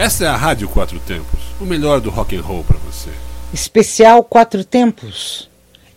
[0.00, 3.10] Essa é a Rádio Quatro Tempos, o melhor do rock and roll para você.
[3.52, 5.46] Especial Quatro Tempos.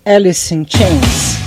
[0.05, 1.42] Alice in Chains.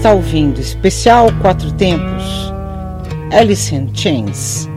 [0.00, 2.24] Está ouvindo especial Quatro Tempos,
[3.32, 4.69] Alice in Chains.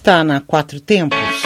[0.00, 1.39] Está na Quatro Tempos?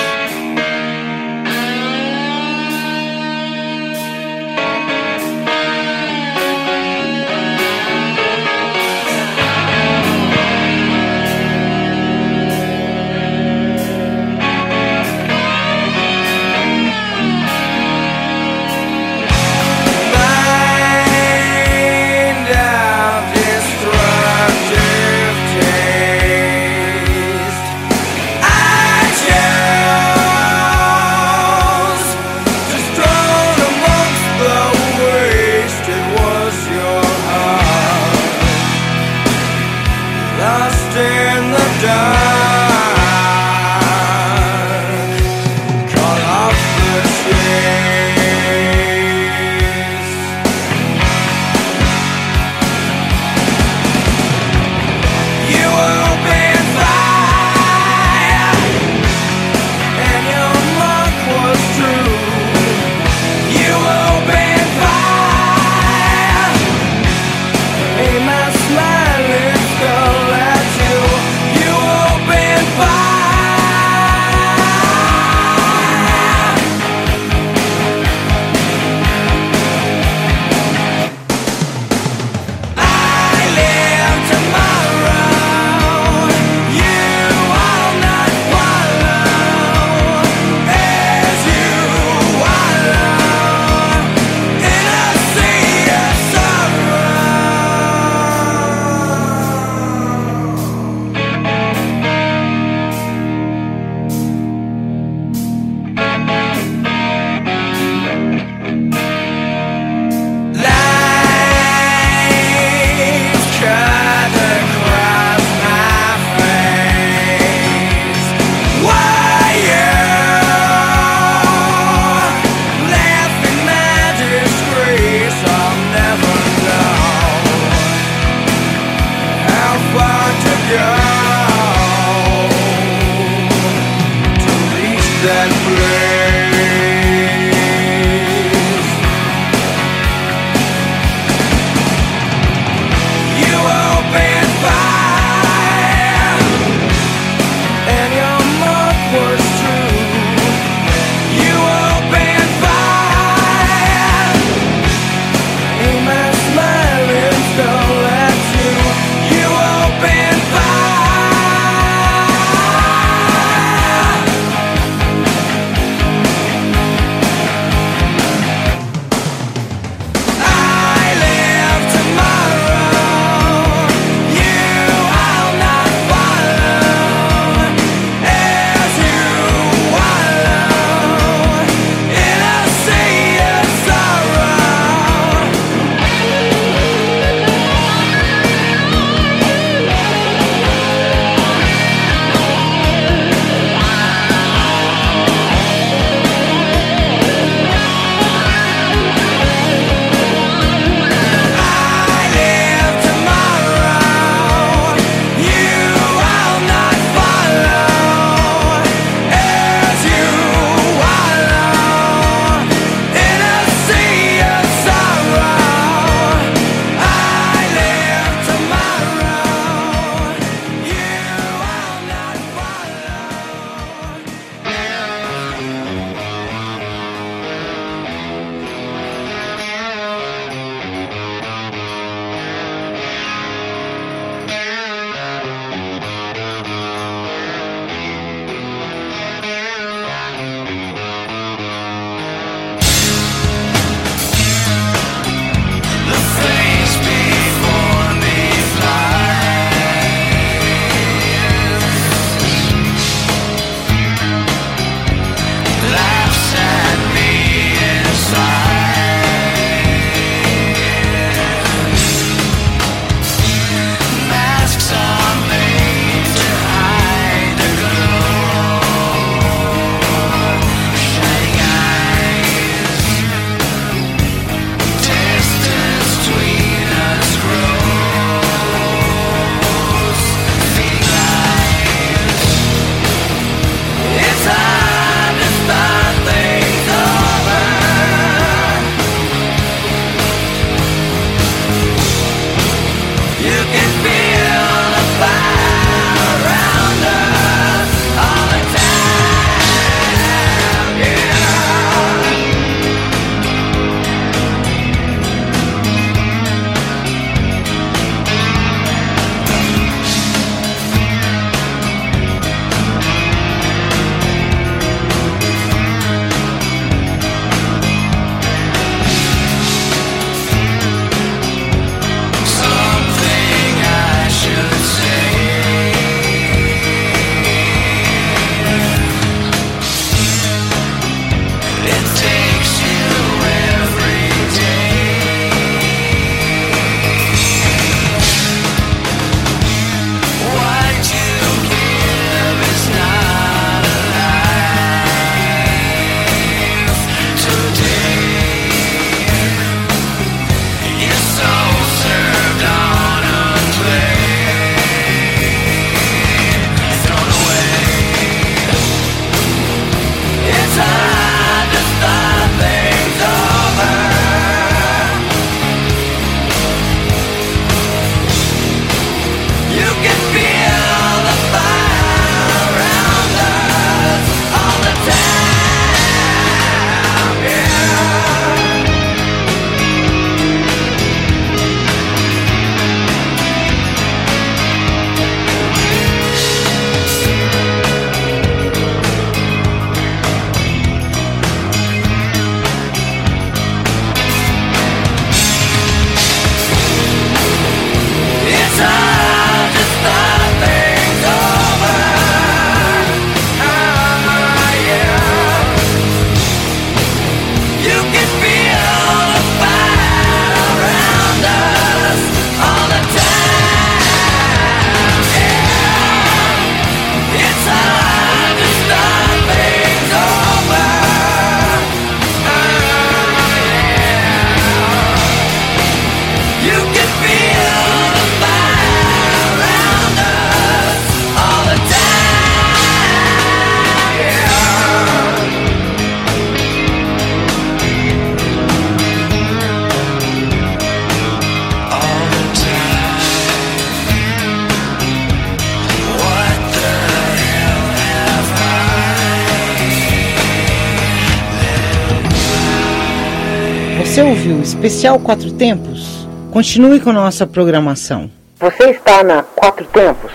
[454.86, 456.28] Especial Quatro Tempos?
[456.50, 458.30] Continue com nossa programação.
[458.60, 460.30] Você está na Quatro Tempos.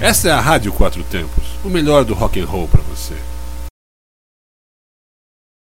[0.00, 2.87] Esta é a Rádio Quatro Tempos, o melhor do rock and roll para.